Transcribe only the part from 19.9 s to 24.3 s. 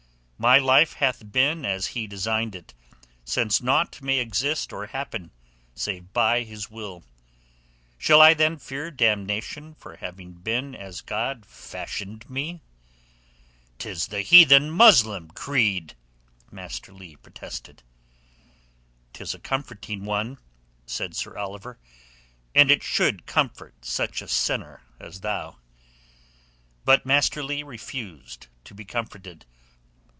one," said Sir Oliver, "and it should comfort such a